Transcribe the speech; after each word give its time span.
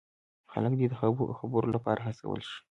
خلک 0.51 0.73
دې 0.79 0.85
د 0.89 0.93
خبرو 1.39 1.73
لپاره 1.75 1.99
هڅول 2.07 2.39
شي. 2.49 2.59